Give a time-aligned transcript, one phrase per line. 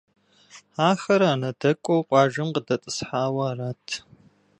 [0.89, 3.85] Ахэр анэдэкӏуэу къуажэм къыдэтӏысхьауэ арат.